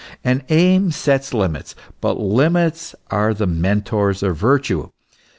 An 0.23 0.41
aim 0.49 0.89
sets 0.89 1.31
limits; 1.31 1.75
but 2.01 2.19
limits 2.19 2.95
are 3.11 3.35
the 3.35 3.45
mentors 3.45 4.23
of 4.23 4.35
virtue. 4.35 4.89